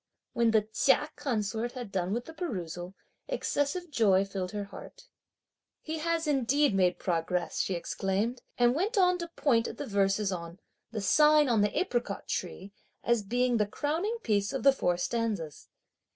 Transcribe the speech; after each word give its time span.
When 0.33 0.49
the 0.49 0.63
Chia 0.63 1.11
consort 1.15 1.73
had 1.73 1.91
done 1.91 2.11
with 2.11 2.25
the 2.25 2.33
perusal, 2.33 2.95
excessive 3.27 3.91
joy 3.91 4.25
filled 4.25 4.49
her 4.51 4.63
heart. 4.63 5.05
"He 5.79 5.99
has 5.99 6.25
indeed 6.25 6.73
made 6.73 6.97
progress!" 6.97 7.59
she 7.59 7.75
exclaimed, 7.75 8.41
and 8.57 8.73
went 8.73 8.97
on 8.97 9.19
to 9.19 9.27
point 9.27 9.67
at 9.67 9.77
the 9.77 9.85
verses 9.85 10.31
on 10.31 10.59
"the 10.89 11.01
sign 11.01 11.47
on 11.47 11.61
the 11.61 11.77
apricot 11.79 12.27
tree," 12.27 12.73
as 13.03 13.21
being 13.21 13.57
the 13.57 13.67
crowning 13.67 14.17
piece 14.23 14.51
of 14.53 14.63
the 14.63 14.73
four 14.73 14.97
stanzas. 14.97 15.67